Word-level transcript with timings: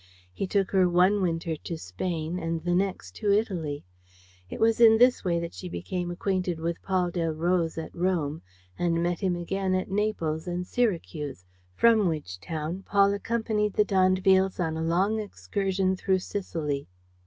He 0.33 0.47
took 0.47 0.71
her 0.71 0.89
one 0.89 1.21
winter 1.21 1.55
to 1.55 1.77
Spain 1.77 2.39
and 2.39 2.63
the 2.63 2.73
next 2.73 3.13
to 3.17 3.31
Italy. 3.31 3.85
It 4.49 4.59
was 4.59 4.81
in 4.81 4.97
this 4.97 5.23
way 5.23 5.39
that 5.39 5.53
she 5.53 5.69
became 5.69 6.09
acquainted 6.09 6.59
with 6.59 6.81
Paul 6.81 7.11
Delroze 7.11 7.77
at 7.77 7.93
Rome 7.95 8.41
and 8.79 9.03
met 9.03 9.19
him 9.19 9.35
again 9.35 9.75
at 9.75 9.91
Naples 9.91 10.47
and 10.47 10.65
Syracuse, 10.65 11.45
from 11.75 12.07
which 12.07 12.39
town 12.39 12.81
Paul 12.81 13.13
accompanied 13.13 13.73
the 13.73 13.85
d'Andevilles 13.85 14.59
on 14.59 14.75
a 14.75 14.81
long 14.81 15.19
excursion 15.19 15.95
through 15.95 16.17
Sicily. 16.17 16.87